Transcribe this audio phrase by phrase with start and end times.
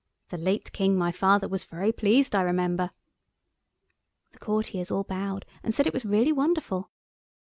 [0.29, 2.89] The late King, my father, was very pleased, I remember."
[4.31, 6.89] The courtiers all bowed, and said it was really wonderful.